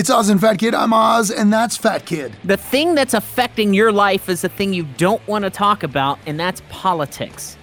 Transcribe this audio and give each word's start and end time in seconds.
It's 0.00 0.08
Oz 0.08 0.30
and 0.30 0.40
Fat 0.40 0.54
Kid. 0.54 0.74
I'm 0.74 0.94
Oz, 0.94 1.30
and 1.30 1.52
that's 1.52 1.76
Fat 1.76 2.06
Kid. 2.06 2.34
The 2.44 2.56
thing 2.56 2.94
that's 2.94 3.12
affecting 3.12 3.74
your 3.74 3.92
life 3.92 4.30
is 4.30 4.40
the 4.40 4.48
thing 4.48 4.72
you 4.72 4.84
don't 4.96 5.20
want 5.28 5.44
to 5.44 5.50
talk 5.50 5.82
about, 5.82 6.18
and 6.24 6.40
that's 6.40 6.62
politics. 6.70 7.58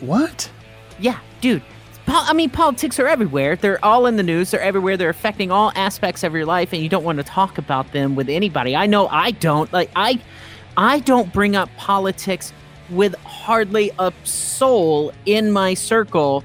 What? 0.00 0.50
Yeah, 0.98 1.20
dude. 1.40 1.62
Po- 2.06 2.24
I 2.24 2.32
mean, 2.32 2.50
politics 2.50 2.98
are 2.98 3.06
everywhere. 3.06 3.54
They're 3.54 3.78
all 3.84 4.06
in 4.06 4.16
the 4.16 4.24
news. 4.24 4.50
They're 4.50 4.60
everywhere. 4.60 4.96
They're 4.96 5.10
affecting 5.10 5.52
all 5.52 5.70
aspects 5.76 6.24
of 6.24 6.34
your 6.34 6.44
life, 6.44 6.72
and 6.72 6.82
you 6.82 6.88
don't 6.88 7.04
want 7.04 7.18
to 7.18 7.22
talk 7.22 7.56
about 7.56 7.92
them 7.92 8.16
with 8.16 8.28
anybody. 8.28 8.74
I 8.74 8.86
know 8.86 9.06
I 9.06 9.30
don't. 9.30 9.72
Like 9.72 9.92
I, 9.94 10.20
I 10.76 10.98
don't 10.98 11.32
bring 11.32 11.54
up 11.54 11.68
politics 11.76 12.52
with 12.88 13.14
hardly 13.18 13.92
a 14.00 14.12
soul 14.24 15.12
in 15.24 15.52
my 15.52 15.74
circle. 15.74 16.42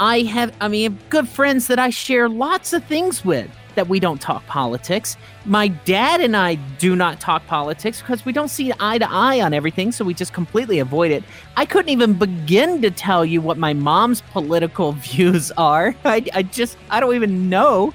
I 0.00 0.22
have, 0.22 0.52
I 0.60 0.66
mean, 0.66 0.98
good 1.10 1.28
friends 1.28 1.68
that 1.68 1.78
I 1.78 1.90
share 1.90 2.28
lots 2.28 2.72
of 2.72 2.82
things 2.86 3.24
with 3.24 3.48
that 3.74 3.88
we 3.88 4.00
don't 4.00 4.20
talk 4.20 4.46
politics. 4.46 5.16
My 5.44 5.68
dad 5.68 6.20
and 6.20 6.36
I 6.36 6.54
do 6.78 6.96
not 6.96 7.20
talk 7.20 7.46
politics 7.46 8.00
because 8.00 8.24
we 8.24 8.32
don't 8.32 8.48
see 8.48 8.72
eye 8.80 8.98
to 8.98 9.10
eye 9.10 9.40
on 9.40 9.52
everything, 9.52 9.92
so 9.92 10.04
we 10.04 10.14
just 10.14 10.32
completely 10.32 10.78
avoid 10.78 11.10
it. 11.10 11.24
I 11.56 11.66
couldn't 11.66 11.90
even 11.90 12.14
begin 12.14 12.82
to 12.82 12.90
tell 12.90 13.24
you 13.24 13.40
what 13.40 13.58
my 13.58 13.72
mom's 13.72 14.20
political 14.20 14.92
views 15.08 15.50
are. 15.52 15.94
I, 16.04 16.24
I 16.34 16.42
just, 16.42 16.76
I 16.90 17.00
don't 17.00 17.14
even 17.14 17.48
know. 17.48 17.92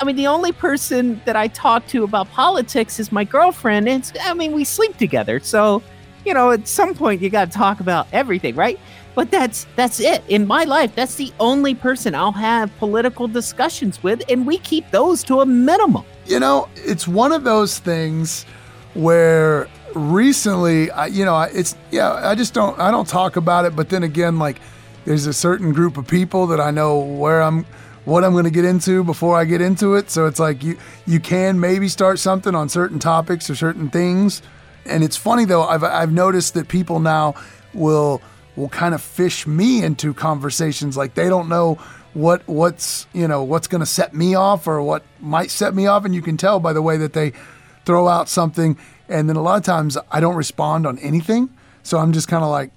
I 0.00 0.04
mean, 0.04 0.16
the 0.16 0.26
only 0.28 0.52
person 0.52 1.20
that 1.26 1.36
I 1.36 1.48
talk 1.48 1.86
to 1.88 2.04
about 2.04 2.30
politics 2.30 2.98
is 2.98 3.12
my 3.12 3.24
girlfriend. 3.24 3.88
And 3.88 4.10
I 4.22 4.32
mean, 4.32 4.52
we 4.52 4.64
sleep 4.64 4.96
together. 4.96 5.40
So, 5.40 5.82
you 6.24 6.32
know, 6.32 6.52
at 6.52 6.66
some 6.66 6.94
point 6.94 7.20
you 7.20 7.28
got 7.28 7.50
to 7.52 7.58
talk 7.58 7.80
about 7.80 8.06
everything, 8.12 8.54
right? 8.54 8.78
But 9.14 9.30
that's 9.30 9.66
that's 9.76 10.00
it. 10.00 10.22
In 10.28 10.46
my 10.46 10.64
life, 10.64 10.94
that's 10.94 11.14
the 11.14 11.32
only 11.38 11.74
person 11.74 12.14
I'll 12.14 12.32
have 12.32 12.76
political 12.78 13.28
discussions 13.28 14.02
with, 14.02 14.22
and 14.28 14.46
we 14.46 14.58
keep 14.58 14.90
those 14.90 15.22
to 15.24 15.40
a 15.40 15.46
minimum. 15.46 16.04
You 16.26 16.40
know, 16.40 16.68
it's 16.74 17.06
one 17.06 17.32
of 17.32 17.44
those 17.44 17.78
things 17.78 18.44
where 18.94 19.68
recently, 19.94 20.90
I, 20.90 21.06
you 21.06 21.24
know, 21.24 21.40
it's 21.40 21.76
yeah, 21.90 22.12
I 22.12 22.34
just 22.34 22.54
don't 22.54 22.78
I 22.78 22.90
don't 22.90 23.08
talk 23.08 23.36
about 23.36 23.64
it. 23.64 23.76
But 23.76 23.88
then 23.88 24.02
again, 24.02 24.38
like 24.38 24.60
there's 25.04 25.26
a 25.26 25.32
certain 25.32 25.72
group 25.72 25.96
of 25.96 26.06
people 26.06 26.46
that 26.48 26.60
I 26.60 26.70
know 26.70 26.98
where 26.98 27.42
I'm 27.42 27.66
what 28.04 28.22
I'm 28.24 28.32
going 28.32 28.44
to 28.44 28.50
get 28.50 28.64
into 28.64 29.02
before 29.02 29.36
I 29.36 29.44
get 29.44 29.60
into 29.60 29.94
it. 29.94 30.10
So 30.10 30.26
it's 30.26 30.40
like 30.40 30.62
you 30.62 30.76
you 31.06 31.20
can 31.20 31.60
maybe 31.60 31.88
start 31.88 32.18
something 32.18 32.54
on 32.54 32.68
certain 32.68 32.98
topics 32.98 33.48
or 33.48 33.54
certain 33.54 33.90
things. 33.90 34.42
And 34.86 35.02
it's 35.02 35.16
funny 35.16 35.44
though, 35.44 35.62
I've 35.62 35.84
I've 35.84 36.12
noticed 36.12 36.54
that 36.54 36.68
people 36.68 37.00
now 37.00 37.34
will 37.72 38.20
will 38.56 38.68
kind 38.68 38.94
of 38.94 39.02
fish 39.02 39.46
me 39.46 39.82
into 39.82 40.14
conversations. 40.14 40.96
Like 40.96 41.14
they 41.14 41.28
don't 41.28 41.48
know 41.48 41.78
what 42.14 42.46
what's 42.46 43.06
you 43.12 43.26
know 43.26 43.42
what's 43.42 43.66
going 43.66 43.80
to 43.80 43.86
set 43.86 44.14
me 44.14 44.34
off 44.34 44.66
or 44.66 44.80
what 44.82 45.02
might 45.20 45.50
set 45.50 45.74
me 45.74 45.86
off. 45.86 46.04
And 46.04 46.14
you 46.14 46.22
can 46.22 46.36
tell 46.36 46.60
by 46.60 46.72
the 46.72 46.82
way 46.82 46.96
that 46.96 47.12
they 47.12 47.32
throw 47.84 48.08
out 48.08 48.28
something. 48.28 48.78
And 49.08 49.28
then 49.28 49.36
a 49.36 49.42
lot 49.42 49.56
of 49.56 49.64
times 49.64 49.98
I 50.10 50.20
don't 50.20 50.36
respond 50.36 50.86
on 50.86 50.98
anything. 50.98 51.50
So 51.82 51.98
I'm 51.98 52.12
just 52.12 52.28
kind 52.28 52.44
of 52.44 52.50
like 52.50 52.70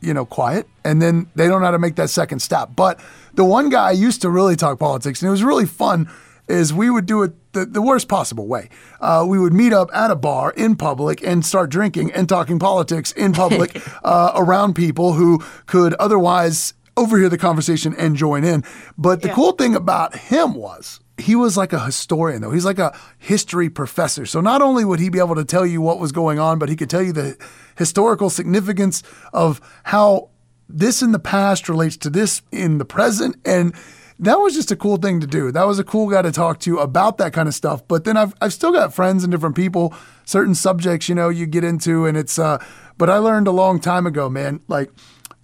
you 0.00 0.14
know 0.14 0.24
quiet. 0.24 0.66
And 0.84 1.00
then 1.00 1.28
they 1.34 1.48
don't 1.48 1.60
know 1.60 1.66
how 1.66 1.72
to 1.72 1.78
make 1.78 1.96
that 1.96 2.10
second 2.10 2.40
step. 2.40 2.70
But 2.76 3.00
the 3.34 3.44
one 3.44 3.68
guy 3.68 3.88
I 3.88 3.92
used 3.92 4.22
to 4.22 4.30
really 4.30 4.56
talk 4.56 4.78
politics 4.78 5.22
and 5.22 5.28
it 5.28 5.30
was 5.30 5.44
really 5.44 5.66
fun 5.66 6.10
is 6.48 6.74
we 6.74 6.90
would 6.90 7.06
do 7.06 7.22
it 7.22 7.32
the, 7.52 7.66
the 7.66 7.82
worst 7.82 8.08
possible 8.08 8.46
way. 8.46 8.68
Uh, 9.00 9.24
we 9.26 9.38
would 9.38 9.52
meet 9.52 9.72
up 9.72 9.90
at 9.94 10.10
a 10.10 10.16
bar 10.16 10.52
in 10.56 10.76
public 10.76 11.22
and 11.22 11.44
start 11.44 11.70
drinking 11.70 12.12
and 12.12 12.28
talking 12.28 12.58
politics 12.58 13.12
in 13.12 13.32
public 13.32 13.80
uh, 14.04 14.32
around 14.34 14.74
people 14.74 15.14
who 15.14 15.42
could 15.66 15.94
otherwise 15.94 16.74
overhear 16.96 17.28
the 17.28 17.38
conversation 17.38 17.94
and 17.96 18.16
join 18.16 18.44
in. 18.44 18.62
But 18.98 19.22
the 19.22 19.28
yeah. 19.28 19.34
cool 19.34 19.52
thing 19.52 19.74
about 19.74 20.16
him 20.16 20.54
was 20.54 21.00
he 21.20 21.36
was 21.36 21.56
like 21.56 21.72
a 21.72 21.84
historian, 21.84 22.42
though. 22.42 22.50
He's 22.50 22.64
like 22.64 22.78
a 22.78 22.96
history 23.18 23.68
professor. 23.68 24.26
So 24.26 24.40
not 24.40 24.62
only 24.62 24.84
would 24.84 25.00
he 25.00 25.08
be 25.08 25.18
able 25.18 25.34
to 25.36 25.44
tell 25.44 25.66
you 25.66 25.80
what 25.80 25.98
was 25.98 26.12
going 26.12 26.38
on, 26.38 26.58
but 26.58 26.68
he 26.68 26.76
could 26.76 26.90
tell 26.90 27.02
you 27.02 27.12
the 27.12 27.36
historical 27.76 28.30
significance 28.30 29.02
of 29.32 29.60
how 29.84 30.30
this 30.68 31.02
in 31.02 31.12
the 31.12 31.18
past 31.18 31.68
relates 31.68 31.96
to 31.98 32.10
this 32.10 32.42
in 32.52 32.78
the 32.78 32.84
present. 32.84 33.36
And 33.44 33.74
that 34.20 34.38
was 34.38 34.54
just 34.54 34.70
a 34.70 34.76
cool 34.76 34.98
thing 34.98 35.18
to 35.20 35.26
do. 35.26 35.50
That 35.50 35.66
was 35.66 35.78
a 35.78 35.84
cool 35.84 36.08
guy 36.08 36.22
to 36.22 36.30
talk 36.30 36.60
to 36.60 36.78
about 36.78 37.18
that 37.18 37.32
kind 37.32 37.48
of 37.48 37.54
stuff. 37.54 37.86
But 37.88 38.04
then 38.04 38.16
I've 38.16 38.34
I've 38.40 38.52
still 38.52 38.72
got 38.72 38.94
friends 38.94 39.24
and 39.24 39.30
different 39.30 39.56
people, 39.56 39.94
certain 40.24 40.54
subjects, 40.54 41.08
you 41.08 41.14
know, 41.14 41.28
you 41.28 41.46
get 41.46 41.64
into, 41.64 42.06
and 42.06 42.16
it's. 42.16 42.38
uh 42.38 42.58
But 42.98 43.08
I 43.10 43.16
learned 43.18 43.48
a 43.48 43.52
long 43.52 43.80
time 43.80 44.06
ago, 44.06 44.28
man, 44.28 44.60
like. 44.68 44.90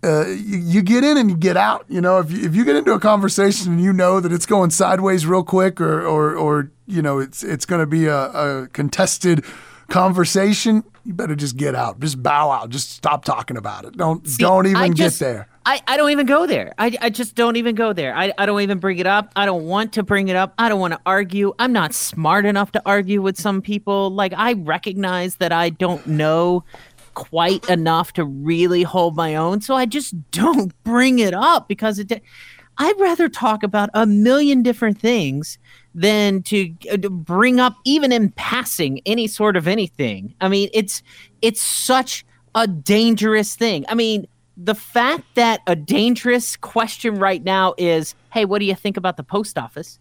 Uh, 0.04 0.26
you, 0.26 0.58
you, 0.58 0.82
get 0.82 1.02
in 1.02 1.16
and 1.16 1.30
you 1.30 1.36
get 1.36 1.56
out. 1.56 1.84
You 1.88 2.00
know, 2.00 2.18
if 2.18 2.30
you, 2.30 2.44
if 2.44 2.54
you 2.54 2.64
get 2.64 2.76
into 2.76 2.92
a 2.92 3.00
conversation 3.00 3.72
and 3.72 3.80
you 3.80 3.92
know 3.92 4.20
that 4.20 4.30
it's 4.30 4.46
going 4.46 4.70
sideways 4.70 5.26
real 5.26 5.42
quick, 5.42 5.80
or 5.80 6.06
or, 6.06 6.36
or 6.36 6.70
you 6.86 7.02
know 7.02 7.18
it's 7.18 7.42
it's 7.42 7.64
going 7.64 7.80
to 7.80 7.86
be 7.86 8.06
a, 8.06 8.26
a 8.26 8.68
contested 8.68 9.42
conversation, 9.88 10.84
you 11.04 11.14
better 11.14 11.34
just 11.34 11.56
get 11.56 11.74
out. 11.74 11.98
Just 11.98 12.22
bow 12.22 12.50
out. 12.50 12.70
Just 12.70 12.90
stop 12.90 13.24
talking 13.24 13.56
about 13.56 13.84
it. 13.84 13.96
Don't 13.96 14.26
See, 14.28 14.42
don't 14.42 14.66
even 14.66 14.94
just, 14.94 15.18
get 15.18 15.24
there. 15.24 15.48
I, 15.66 15.82
I 15.88 15.96
don't 15.96 16.10
even 16.12 16.26
go 16.26 16.46
there. 16.46 16.72
I, 16.78 16.96
I 17.00 17.10
just 17.10 17.34
don't 17.34 17.56
even 17.56 17.74
go 17.74 17.92
there. 17.92 18.14
I, 18.14 18.32
I 18.38 18.46
don't 18.46 18.60
even 18.60 18.78
bring 18.78 18.98
it 18.98 19.06
up. 19.06 19.32
I 19.34 19.44
don't 19.44 19.64
want 19.64 19.92
to 19.94 20.04
bring 20.04 20.28
it 20.28 20.36
up. 20.36 20.54
I 20.58 20.68
don't 20.68 20.78
want 20.78 20.94
to 20.94 21.00
argue. 21.04 21.54
I'm 21.58 21.72
not 21.72 21.92
smart 21.92 22.46
enough 22.46 22.70
to 22.72 22.82
argue 22.86 23.20
with 23.20 23.36
some 23.36 23.60
people. 23.60 24.10
Like, 24.10 24.32
I 24.36 24.52
recognize 24.52 25.36
that 25.36 25.50
I 25.50 25.70
don't 25.70 26.06
know 26.06 26.62
quite 27.14 27.68
enough 27.68 28.12
to 28.12 28.24
really 28.24 28.84
hold 28.84 29.16
my 29.16 29.34
own. 29.34 29.60
So 29.60 29.74
I 29.74 29.86
just 29.86 30.14
don't 30.30 30.72
bring 30.84 31.18
it 31.18 31.34
up 31.34 31.66
because 31.66 31.98
it. 31.98 32.22
I'd 32.78 33.00
rather 33.00 33.28
talk 33.28 33.64
about 33.64 33.90
a 33.94 34.06
million 34.06 34.62
different 34.62 35.00
things 35.00 35.58
than 35.94 36.42
to, 36.42 36.72
uh, 36.92 36.98
to 36.98 37.10
bring 37.10 37.58
up 37.58 37.74
even 37.84 38.12
in 38.12 38.30
passing 38.32 39.00
any 39.04 39.26
sort 39.26 39.56
of 39.56 39.66
anything. 39.66 40.32
I 40.40 40.48
mean, 40.48 40.68
it's 40.72 41.02
it's 41.42 41.60
such 41.60 42.24
a 42.54 42.68
dangerous 42.68 43.56
thing. 43.56 43.84
I 43.88 43.94
mean, 43.94 44.26
the 44.56 44.74
fact 44.74 45.24
that 45.34 45.60
a 45.66 45.76
dangerous 45.76 46.56
question 46.56 47.16
right 47.16 47.42
now 47.42 47.74
is, 47.76 48.14
"Hey, 48.32 48.44
what 48.44 48.58
do 48.60 48.64
you 48.64 48.74
think 48.74 48.96
about 48.96 49.16
the 49.16 49.24
post 49.24 49.58
office?" 49.58 49.98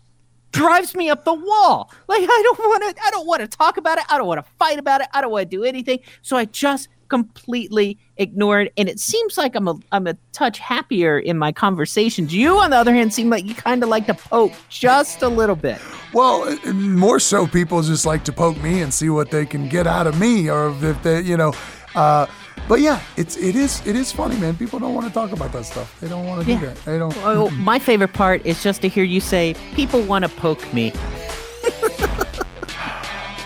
drives 0.56 0.96
me 0.96 1.10
up 1.10 1.26
the 1.26 1.34
wall. 1.34 1.92
Like 2.08 2.22
I 2.22 2.42
don't 2.44 2.60
want 2.60 2.96
to 2.98 3.04
I 3.04 3.12
don't 3.12 3.28
want 3.28 3.42
to 3.42 3.48
talk 3.48 3.78
about 3.78 3.98
it. 3.98 4.06
I 4.10 4.18
don't 4.18 4.28
want 4.28 4.44
to 4.44 4.52
fight 4.58 4.80
about 4.80 5.02
it. 5.02 5.08
I 5.14 5.22
don't 5.22 5.32
want 5.32 5.50
to 5.50 5.58
do 5.58 5.64
anything. 5.66 6.00
So 6.22 6.38
I 6.38 6.46
just 6.46 6.88
completely 7.08 8.00
ignore 8.18 8.62
it 8.62 8.74
and 8.78 8.90
it 8.90 9.00
seems 9.00 9.38
like 9.38 9.54
I'm 9.54 9.68
a 9.68 9.78
I'm 9.92 10.08
a 10.08 10.18
touch 10.32 10.58
happier 10.58 11.20
in 11.20 11.38
my 11.38 11.52
conversations. 11.52 12.34
You 12.34 12.58
on 12.58 12.72
the 12.72 12.78
other 12.78 12.94
hand 12.94 13.14
seem 13.14 13.30
like 13.30 13.46
you 13.46 13.54
kind 13.54 13.84
of 13.84 13.90
like 13.90 14.08
to 14.08 14.14
poke 14.14 14.54
just 14.70 15.22
a 15.22 15.28
little 15.28 15.58
bit. 15.58 15.80
Well, 16.14 16.58
more 16.74 17.20
so 17.20 17.46
people 17.46 17.82
just 17.82 18.06
like 18.06 18.24
to 18.24 18.32
poke 18.32 18.62
me 18.64 18.82
and 18.82 18.94
see 18.94 19.10
what 19.10 19.32
they 19.32 19.46
can 19.46 19.68
get 19.68 19.86
out 19.86 20.08
of 20.08 20.20
me 20.20 20.50
or 20.50 20.70
if 20.84 21.04
they, 21.04 21.22
you 21.22 21.36
know, 21.36 21.54
uh 21.96 22.28
but 22.68 22.80
yeah, 22.82 23.02
it's 23.18 23.38
it 23.38 23.56
is 23.56 23.86
it 23.86 23.96
is 23.96 24.12
funny, 24.12 24.38
man. 24.38 24.56
People 24.56 24.80
don't 24.80 24.94
want 24.94 25.08
to 25.08 25.14
talk 25.14 25.32
about 25.32 25.52
that 25.54 25.66
stuff. 25.66 26.00
They 26.00 26.08
don't 26.08 26.26
want 26.26 26.44
to 26.44 26.52
yeah. 26.52 26.60
do 26.60 26.66
that. 26.66 26.76
They 26.86 26.98
don't. 26.98 27.16
Well, 27.18 27.50
my 27.52 27.80
favorite 27.80 28.14
part 28.14 28.46
is 28.46 28.64
just 28.64 28.82
to 28.82 28.90
hear 28.90 29.04
you 29.04 29.22
say, 29.22 29.56
"People 29.74 30.02
want 30.02 30.26
to 30.26 30.30
poke 30.30 30.74
me." 30.74 30.90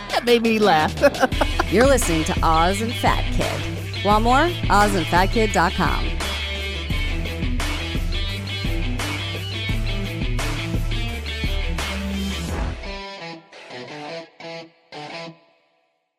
that 0.09 0.23
made 0.25 0.41
me 0.41 0.59
laugh. 0.59 0.93
You're 1.71 1.87
listening 1.87 2.23
to 2.25 2.39
Oz 2.43 2.81
and 2.81 2.93
Fat 2.93 3.23
Kid. 3.33 4.05
Want 4.05 4.23
more? 4.23 4.47
OzandFatKid.com. 4.69 6.18